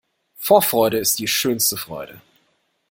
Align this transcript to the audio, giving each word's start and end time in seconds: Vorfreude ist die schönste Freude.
Vorfreude 0.39 0.97
ist 0.97 1.19
die 1.19 1.27
schönste 1.27 1.77
Freude. 1.77 2.21